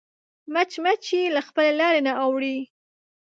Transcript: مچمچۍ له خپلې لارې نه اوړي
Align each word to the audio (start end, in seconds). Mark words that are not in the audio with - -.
مچمچۍ 0.53 1.23
له 1.35 1.41
خپلې 1.47 1.71
لارې 1.79 2.01
نه 2.07 2.13
اوړي 2.23 2.57